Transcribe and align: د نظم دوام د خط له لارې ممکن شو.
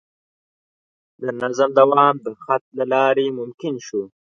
د 1.23 1.25
نظم 1.41 1.69
دوام 1.79 2.15
د 2.25 2.27
خط 2.43 2.63
له 2.77 2.85
لارې 2.93 3.25
ممکن 3.39 3.73
شو. 3.85 4.03